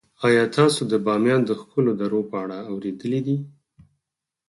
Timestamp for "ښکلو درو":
1.61-2.21